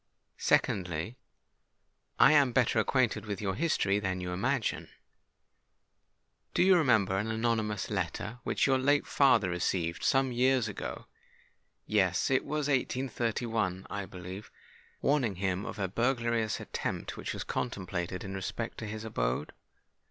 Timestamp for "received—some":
9.51-10.31